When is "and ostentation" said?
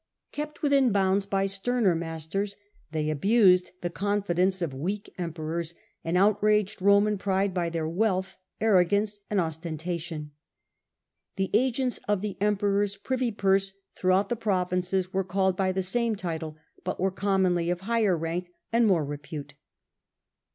9.29-10.31